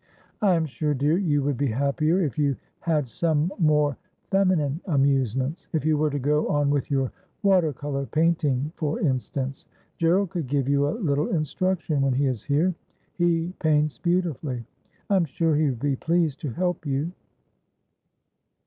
[0.41, 3.97] 'I am sure, dear, you would be happier if you had some more
[4.31, 7.11] feminine amusements; if you were to go on with your
[7.43, 9.67] water colour painting, for instance.
[9.99, 12.73] Gerald could give you a little instruction when he is here.
[13.19, 14.65] He paints beautifully.
[15.07, 17.11] I'm sure he would be pleased to help you.'